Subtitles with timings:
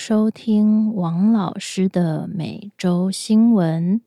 [0.00, 4.00] 收听王老师的每周新闻。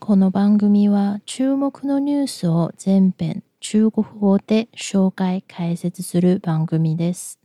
[0.00, 7.38] この番組は注目のニュースを全編中国語で紹介解説する番組です。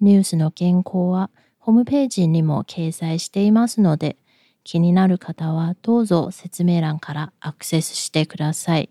[0.00, 4.16] ニュースの原稿はホームページにも掲載していますので、
[4.64, 8.90] 気になる方はどうぞ説明欄からアクセスしてください。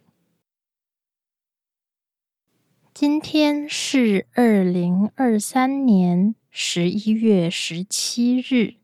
[2.94, 8.76] 今天是二零二三年十一月十七日，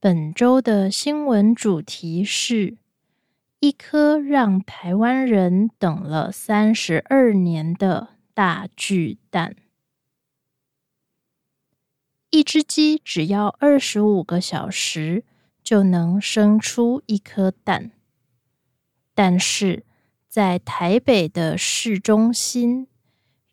[0.00, 2.76] 本周的新闻主题是
[3.60, 9.54] 一颗让台湾人等了三十二年的大巨蛋。
[12.30, 15.22] 一只鸡只要二十五个小时
[15.62, 17.92] 就能生出一颗蛋，
[19.14, 19.84] 但是
[20.28, 22.88] 在台北的市中心。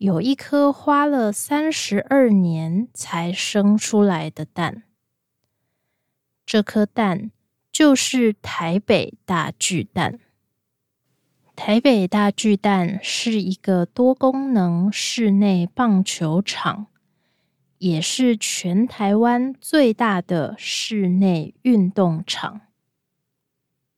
[0.04, 4.84] 有一颗花了三十二年才生出来的蛋，
[6.46, 7.32] 这颗蛋
[7.72, 10.20] 就是台北大巨蛋。
[11.56, 16.88] 台北大巨蛋是一个多功能室内棒球场，
[17.78, 22.60] 也是全台湾最大的室内运动场。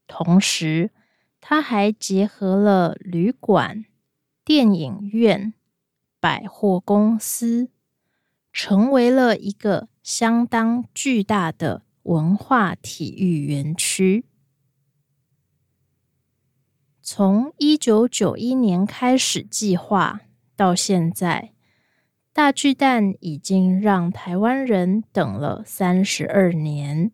[0.06, 0.92] 同时，
[1.42, 3.84] 它还结合了旅馆、
[4.44, 5.54] 电影院。
[6.26, 7.70] 百货公司
[8.52, 14.26] 成为了一个相当巨大的文化体育园区。
[17.04, 20.22] 从一九九一年开始计划
[20.56, 21.54] 到现在，
[22.34, 27.12] 大巨蛋已经让台湾人等了三十二年。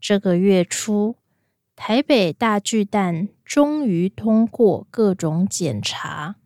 [0.00, 1.18] 这个月初，
[1.76, 6.36] 台北大巨蛋终于通过各种检查。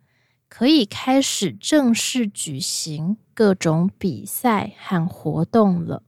[0.48, 6.02] 可以开始正式举行各种比赛和活动了。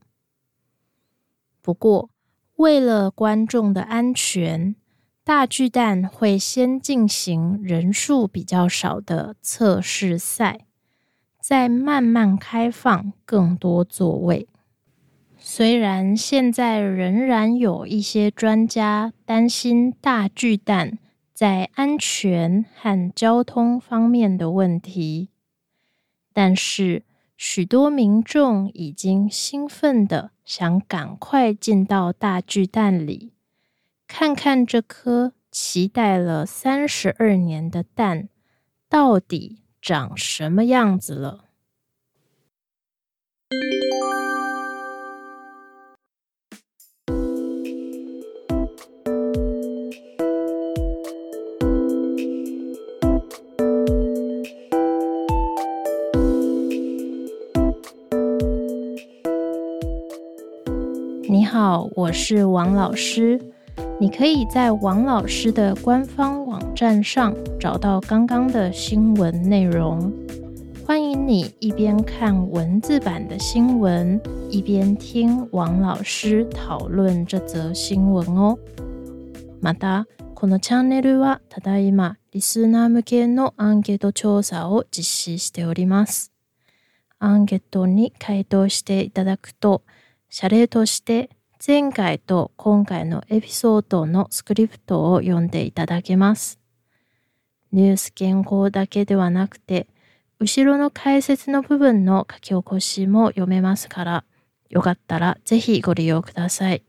[1.60, 2.10] 不过，
[2.56, 4.74] 为了观众的安全，
[5.22, 10.60] 大巨蛋会先进行人数比较少的测试赛，
[11.40, 14.48] 再慢慢开放更多座位。
[15.40, 20.98] 虽然现在仍然有一些专家担心大巨蛋。
[21.38, 25.28] 在安全和交通方面的问题，
[26.32, 27.04] 但是
[27.36, 33.34] 许多民众已经兴奋的想赶快进到大巨蛋里，
[34.08, 38.28] 看看这颗期待了三十二年的蛋
[38.88, 41.47] 到底长什么样子了。
[62.08, 63.38] 我是王老师，
[64.00, 70.10] 你可以在王老师的官方网站上找到刚刚的新闻内容。
[70.86, 74.18] 欢迎你一边看文字版的新闻，
[74.48, 78.56] 一边听王老师讨论这则新闻哦。
[79.62, 86.30] またこのチャンネルはただいまリスナー向けのアンケート調査を実施しております。
[87.18, 89.82] アンケートに回答していただくと、
[90.30, 91.28] 謝礼として
[91.66, 96.60] 前回と今回のエピソードのスクリプトを読んでいただけます。
[97.72, 99.88] ニュース原稿だけではなくて、
[100.38, 104.24] 後ろの解説の部分の書き起こしも読めますから、
[104.70, 106.84] よかったらぜひご利用ください。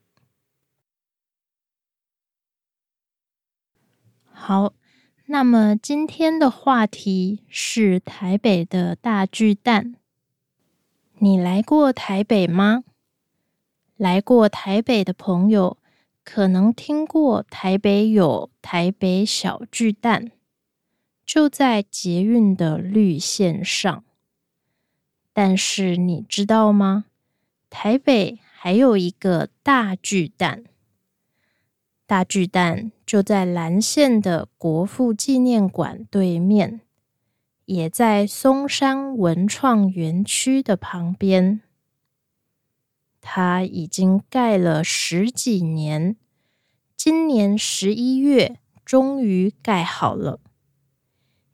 [4.35, 4.74] 好，
[5.28, 9.96] 那么今天的话题是台北的大巨蛋。
[11.18, 12.84] 你来过台北吗？
[13.99, 15.75] 来过台北的朋友，
[16.23, 20.31] 可能听过台北有台北小巨蛋，
[21.25, 24.05] 就在捷运的绿线上。
[25.34, 27.07] 但是你知道吗？
[27.69, 30.63] 台北还有一个大巨蛋，
[32.07, 36.79] 大巨蛋就在蓝线的国父纪念馆对面，
[37.66, 41.59] 也在松山文创园区的旁边。
[43.21, 46.16] 他已经盖了十几年，
[46.95, 50.39] 今年十一月终于盖好了。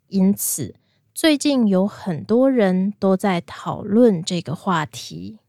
[0.07, 0.75] 因此，
[1.13, 5.39] 最近有很多人都在讨论这个话题。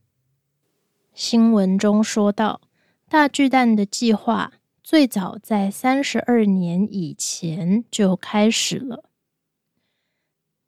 [1.15, 2.61] 新闻中说到，
[3.09, 4.53] 大巨蛋的计划
[4.83, 9.05] 最早在三十二年以前就开始了。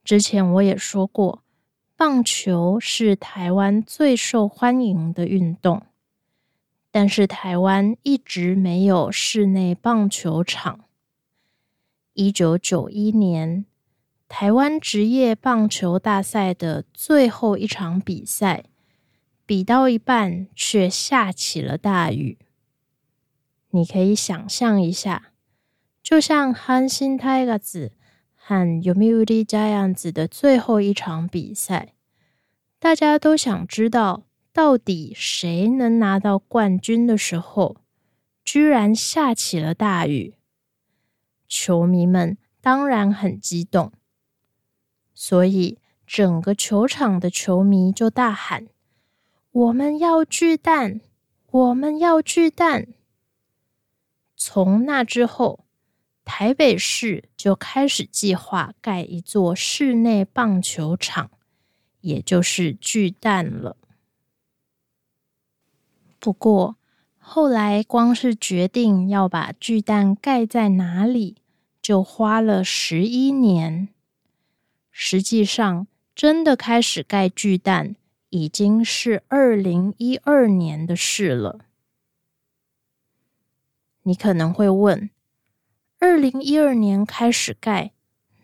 [0.04, 1.42] 之前我也说过。
[1.98, 5.82] 棒球是台湾最受欢迎的运动，
[6.92, 10.84] 但是台湾一直没有室内棒球场。
[12.12, 13.66] 一九九一年，
[14.28, 18.66] 台湾职业棒球大赛的最后一场比赛，
[19.44, 22.38] 比到一半却下起了大雨。
[23.70, 25.32] 你可以想象一下，
[26.00, 27.90] 就像憨心泰个子。
[28.48, 31.92] 和 Umi Udi 加样子的最后一场比赛，
[32.78, 34.22] 大家都想知道
[34.54, 37.76] 到底谁能拿到冠军的时候，
[38.42, 40.36] 居然下起了大雨。
[41.46, 43.92] 球迷们当然很激动，
[45.12, 48.68] 所以整个球场的球迷就大喊
[49.52, 51.02] ：“我们要巨蛋！
[51.50, 52.86] 我们要巨蛋！”
[54.34, 55.66] 从那之后。
[56.28, 61.30] 台北市就开始计划盖一座室内棒球场，
[62.02, 63.78] 也就是巨蛋了。
[66.18, 66.76] 不过，
[67.16, 71.36] 后来光是决定要把巨蛋盖在哪里，
[71.80, 73.88] 就花了十一年。
[74.90, 77.96] 实际上，真的开始盖巨蛋
[78.28, 81.60] 已经是二零一二年的事了。
[84.02, 85.08] 你可能会问。
[86.00, 87.90] 二零一二年开始盖，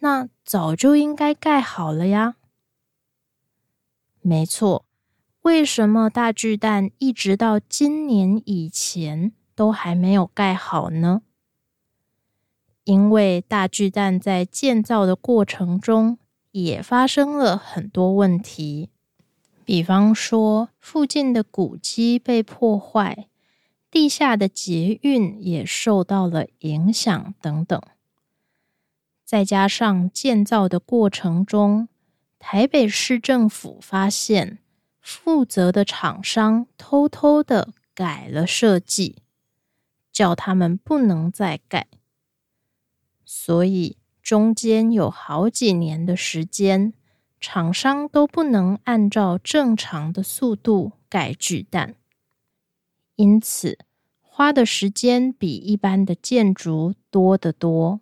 [0.00, 2.34] 那早就应该盖好了呀。
[4.22, 4.84] 没错，
[5.42, 11.22] 为什么大巨蛋一直到今年以前都还没有盖好呢？
[12.82, 16.18] 因为大巨蛋在建造的过程中
[16.50, 18.90] 也发生了很多问题，
[19.64, 23.28] 比方说附近的古迹被破坏。
[23.94, 27.80] 地下的捷运也受到了影响，等等。
[29.24, 31.86] 再加上建造的过程中，
[32.40, 34.58] 台北市政府发现
[35.00, 39.18] 负责的厂商偷偷的改了设计，
[40.12, 41.86] 叫他们不能再改。
[43.24, 46.92] 所以中间有好几年的时间，
[47.38, 51.94] 厂商都不能按照正常的速度改巨蛋。
[53.16, 53.78] 因此，
[54.22, 58.00] 花的时间比一般的建筑多得多。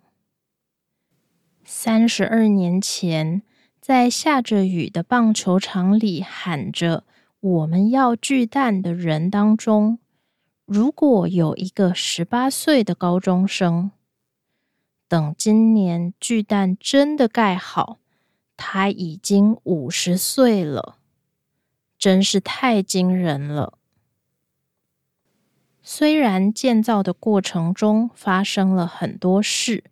[1.64, 3.42] 三十二年前，
[3.78, 7.04] 在下着雨的棒球场里喊着
[7.40, 9.98] “我们要巨蛋”的人当中，
[10.64, 13.90] 如果有一个十八岁的高中生，
[15.08, 17.98] 等今年巨蛋真的盖好，
[18.56, 20.96] 他已经五十岁了，
[21.98, 23.76] 真是太惊人了。
[25.84, 29.82] 虽然建造的过程中发生了很多事，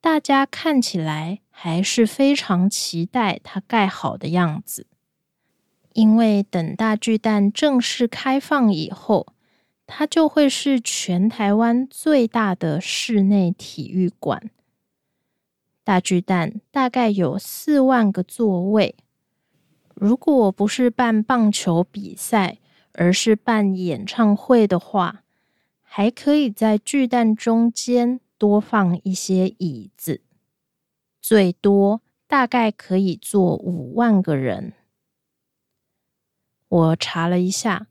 [0.00, 4.86] 大家看起来还是非常期待它盖好的样子。
[5.92, 9.26] 因为等大巨蛋正式开放以后，
[9.86, 14.50] 它就会是全台湾最大的室内体育馆。
[15.84, 18.96] 大巨蛋大概有四万个座位，
[19.94, 22.56] 如果不是办棒球比赛。
[22.94, 25.24] 而是办演唱会的话，
[25.82, 30.22] 还可以在巨蛋中间多放一些椅子，
[31.20, 34.72] 最多大概可以坐五万个人。
[36.68, 37.88] 我查了一下，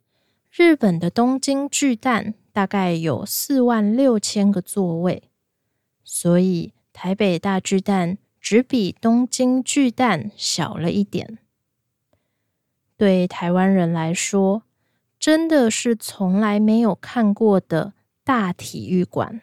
[0.49, 5.23] 日本的东京巨蛋大概有四万六千个座位，
[6.05, 11.39] 所以台北大巨蛋只比东京巨蛋小了一点。
[12.95, 14.63] 对台湾人来说。
[15.23, 17.93] 真的是从来没有看过的
[18.25, 19.39] 大体育馆。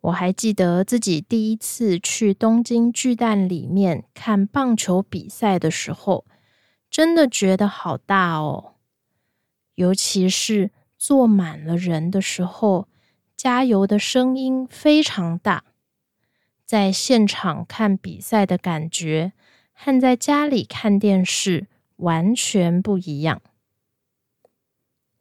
[0.00, 6.24] 我还记得自己第一次去东京巨蛋里面看棒球比赛的时候，
[6.90, 8.76] 真的觉得好大哦！
[9.74, 12.88] 尤其是坐满了人的时候，
[13.36, 15.64] 加油的声音非常大。
[16.64, 19.34] 在现场看比赛的感觉，
[19.74, 21.66] 和在家里看电视。
[21.96, 23.42] 完全不一样。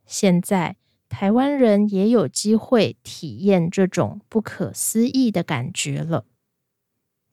[0.05, 0.77] 现在
[1.09, 6.25] 台湾人也有机会体验这种不可思议的感觉了，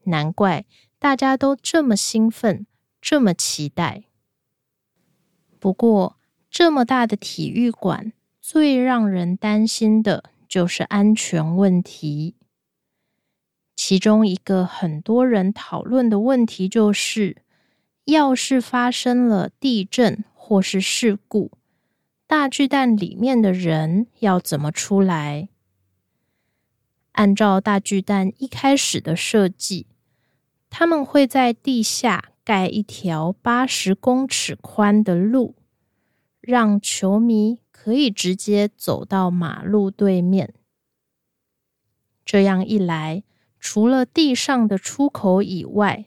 [0.05, 0.65] 难怪
[0.99, 2.67] 大家都这么兴奋，
[3.01, 4.05] 这么期待。
[5.59, 6.19] 不过，
[6.51, 12.35] 这么大的体育馆，最让人担心的就是安全问题。
[13.75, 17.43] 其中一个很多人讨论的问题就是。
[18.11, 21.53] 要是发生了地震或是事故，
[22.27, 25.49] 大巨蛋里面的人要怎么出来？
[27.13, 29.87] 按照大巨蛋一开始的设计，
[30.69, 35.55] 他们会在地下盖一条八十公尺宽的路，
[36.41, 40.53] 让球迷可以直接走到马路对面。
[42.25, 43.23] 这样一来，
[43.61, 46.07] 除了地上的出口以外，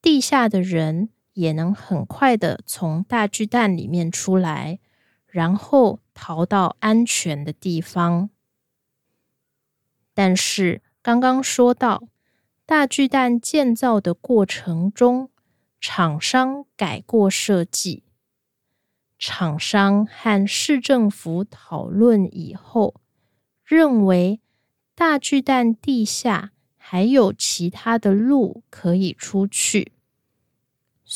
[0.00, 1.08] 地下的人。
[1.34, 4.78] 也能很快的从大巨蛋里面出来，
[5.26, 8.30] 然后逃到安全的地方。
[10.12, 12.04] 但是刚刚说到
[12.64, 15.30] 大巨蛋建造的过程中，
[15.80, 18.04] 厂商改过设计，
[19.18, 22.94] 厂商和市政府讨论以后，
[23.64, 24.40] 认为
[24.94, 29.93] 大巨蛋地下还有其他的路可以出去。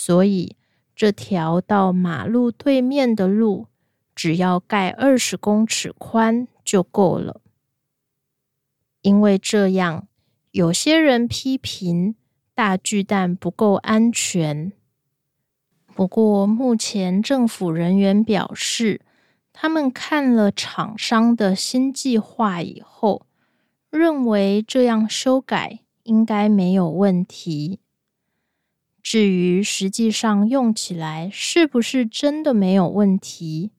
[0.00, 0.54] 所以，
[0.94, 3.66] 这条到马路对面的路，
[4.14, 7.40] 只要盖二十公尺宽就够了。
[9.02, 10.06] 因为这样，
[10.52, 12.14] 有些人批评
[12.54, 14.72] 大巨蛋不够安全。
[15.86, 19.00] 不过，目前政府人员表示，
[19.52, 23.26] 他们看了厂商的新计划以后，
[23.90, 27.80] 认为这样修改应该没有问题。
[29.02, 33.70] 至于实际上用起来是不是真的没有问题，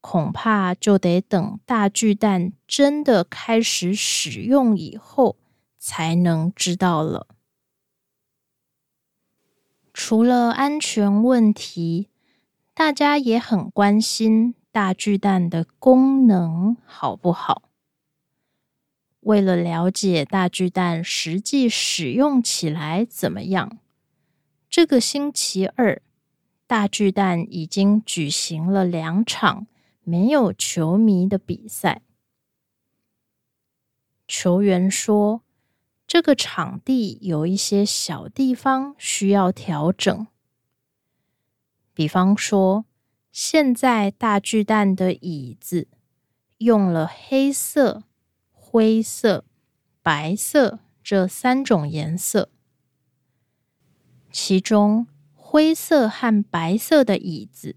[0.00, 5.36] 恐怕就得等大巨蛋真的开始使用以后
[5.78, 7.26] 才能知道了。
[9.94, 12.08] 除了安全问题，
[12.74, 17.62] 大家也很关心大巨蛋的功能好不好。
[19.20, 23.78] 为了了解大巨蛋实际使用起来怎么样。
[24.72, 26.00] 这个星期二，
[26.66, 29.66] 大巨蛋已经举行了两场
[30.02, 32.00] 没有球迷的比赛。
[34.26, 35.42] 球员说，
[36.06, 40.26] 这个场地有一些小地方需要调整，
[41.92, 42.86] 比方说，
[43.30, 45.86] 现在大巨蛋的椅子
[46.56, 48.04] 用了黑色、
[48.50, 49.44] 灰色、
[50.00, 52.48] 白色这三种颜色。
[54.32, 57.76] 其中灰色和白色的椅子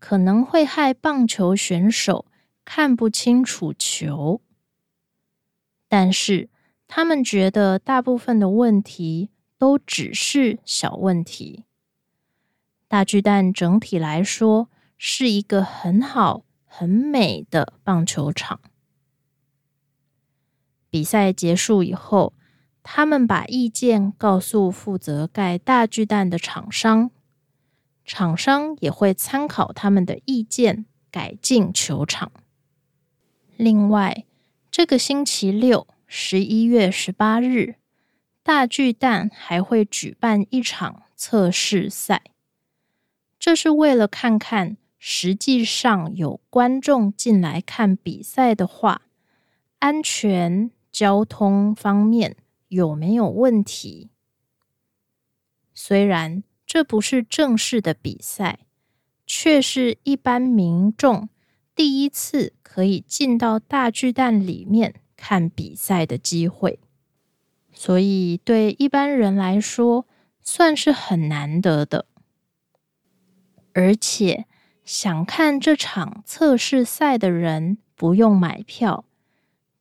[0.00, 2.26] 可能会害棒球选手
[2.64, 4.40] 看不清楚球，
[5.88, 6.48] 但是
[6.88, 11.64] 他们觉得大部分的问题都只是小问题。
[12.88, 14.68] 大巨蛋整体来说
[14.98, 18.60] 是一个很好、很美的棒球场。
[20.90, 22.34] 比赛结束以后。
[22.82, 27.10] 他们把意见告诉负责盖大巨蛋的厂商，
[28.04, 32.32] 厂商也会参考他们的意见改进球场。
[33.56, 34.24] 另外，
[34.70, 37.76] 这个星期六，十一月十八日，
[38.42, 42.22] 大巨蛋还会举办一场测试赛，
[43.38, 49.02] 这是为了看看实际上有观众进来看比赛的话，
[49.78, 52.36] 安全交通方面。
[52.72, 54.08] 有没有问题？
[55.74, 58.60] 虽然这不是正式的比赛，
[59.26, 61.28] 却是一般民众
[61.74, 66.80] 第一次可以进到大巨蛋里面看比赛的机会，
[67.74, 70.06] 所以对一般人来说
[70.40, 72.06] 算是很难得的。
[73.74, 74.46] 而且，
[74.82, 79.04] 想看这场测试赛的人不用买票，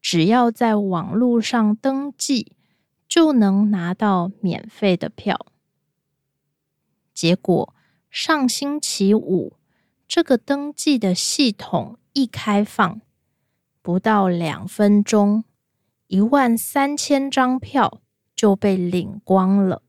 [0.01, 2.57] 只要在网络上登记。
[3.11, 5.47] 就能拿到免费的票。
[7.13, 7.75] 结果
[8.09, 9.57] 上星期五，
[10.07, 13.01] 这个登记的系统一开放，
[13.81, 15.43] 不到两分钟，
[16.07, 17.99] 一万三千张票
[18.33, 19.83] 就被领光了。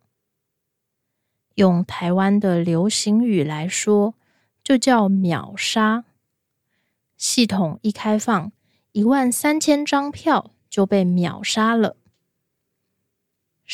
[1.55, 4.15] 用台湾的流行语来说，
[4.65, 6.05] 就叫“秒杀”。
[7.17, 8.51] 系统一开放，
[8.91, 11.97] 一万三千张票就被秒杀了。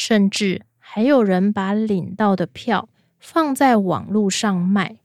[0.01, 2.89] 甚至还有人把领到的票
[3.19, 4.99] 放在网络上卖，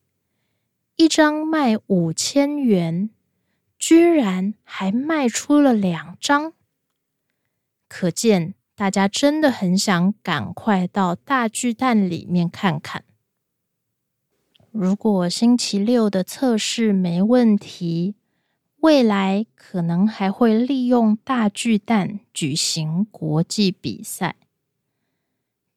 [0.98, 3.10] 一张卖五千元，
[3.80, 6.54] 居然还卖出了两张，
[7.90, 13.04] 可见大家真的很想赶快到大巨蛋里面看看。
[14.70, 18.14] 如果星期六的测试没问题，
[18.82, 24.36] 未来可能还会利用大巨蛋举行国际比赛。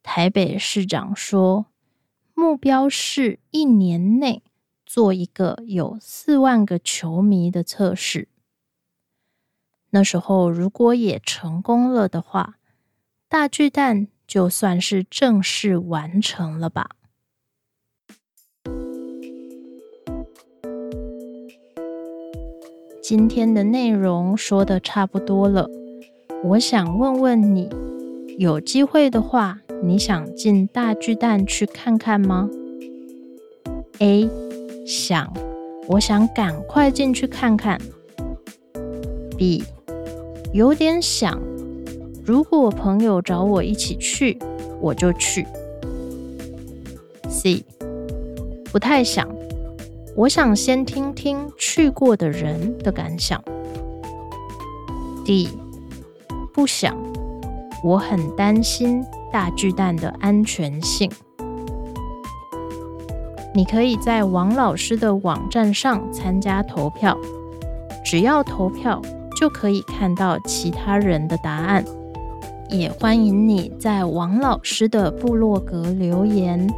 [0.06, 1.66] 台北市长说，
[2.32, 4.44] 目标是一年内
[4.86, 8.28] 做一个有四万个球迷的测试。
[9.90, 12.56] 那时候如果也成功了的话，
[13.28, 16.90] 大巨蛋就算是正式完成了吧。
[23.02, 25.66] 今天的内容说的差不多了，
[26.44, 27.68] 我想问问你。
[28.38, 32.50] 有机会的话，你想进大巨蛋去看看吗
[33.99, 34.28] ？A.
[34.87, 35.33] 想，
[35.87, 37.81] 我想赶快进去看看。
[39.38, 39.64] B.
[40.52, 41.40] 有点想，
[42.23, 44.38] 如果朋友找我一起去，
[44.83, 45.47] 我就去。
[47.31, 47.64] C.
[48.71, 49.26] 不太想，
[50.14, 53.43] 我想先听听去过的人的感想。
[55.25, 55.49] D.
[56.52, 57.05] 不想。
[57.83, 61.11] 我很担心大巨蛋的安全性。
[63.54, 67.16] 你可以在王老师的网站上参加投票，
[68.04, 69.00] 只要投票
[69.40, 71.85] 就可以看到其他人的答案。
[72.68, 76.68] 也欢迎你在王老师的部落格留言，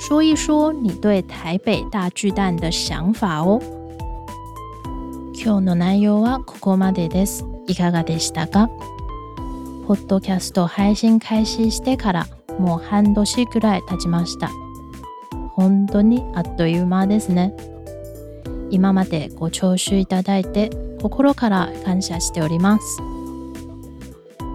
[0.00, 3.60] 说一说你对台北大巨蛋的想法哦。
[5.34, 7.44] 今日の内容はここまでです。
[7.66, 8.68] いかがでしたか？
[9.86, 12.26] ポッドキャスト配信開始してから
[12.58, 14.50] もう半年くらい経ちました。
[15.50, 17.52] 本当にあっという間ですね。
[18.70, 20.70] 今までご聴取いただいて
[21.02, 23.00] 心から感謝しております。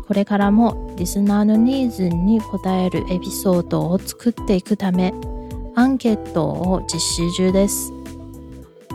[0.08, 5.14] これからもリスナーのニーズに応えるエピソードを作っていくため、
[5.76, 7.94] アンケートを実施中です。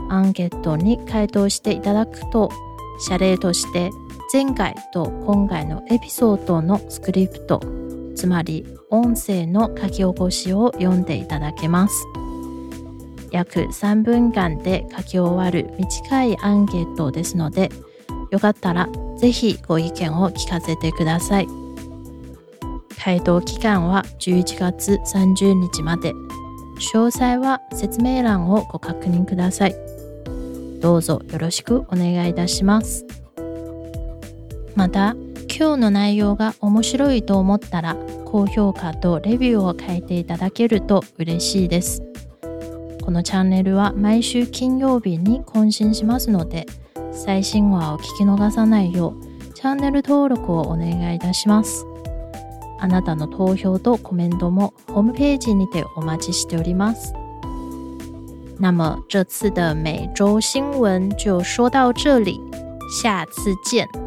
[0.08, 2.50] アンケートに回答していただくと、
[2.98, 3.90] 謝礼として
[4.34, 7.60] 前回と今回のエピソードのスクリプト
[8.16, 12.04] つまり音声の書き起こしを読んでいただけます
[13.30, 17.68] 約3分間で書き終わる短いアンケートですので
[18.32, 18.88] よかったら
[19.20, 21.46] ぜひご意見を聞かせてください
[23.00, 26.12] 回答期間は11月30日まで
[26.92, 29.76] 詳細は説明欄をご確認ください
[30.80, 33.06] どうぞよろしくお願いいたします
[34.76, 35.14] また
[35.56, 42.02] 今日の内容が面白いと思ったら高評価とレビューを書いていただけると嬉しいです
[43.04, 46.66] このチャンネルは毎週金曜日に更新しますので
[47.12, 51.84] 最新話を聞き逃さないようチャンネル登録をお願いいたします
[52.80, 57.14] あなたの投票とコメントもホームページにてお待ちしております
[58.58, 62.40] 那么这次的每周新闻就说到这里，
[62.88, 64.03] 下次见。